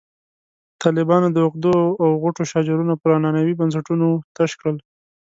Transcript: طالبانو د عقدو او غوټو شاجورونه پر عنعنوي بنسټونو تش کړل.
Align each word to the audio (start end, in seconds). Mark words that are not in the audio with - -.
طالبانو 0.83 1.27
د 1.31 1.37
عقدو 1.45 1.75
او 2.03 2.09
غوټو 2.21 2.43
شاجورونه 2.51 2.93
پر 3.01 3.09
عنعنوي 3.17 3.53
بنسټونو 3.59 4.07
تش 4.35 4.51
کړل. 4.59 4.77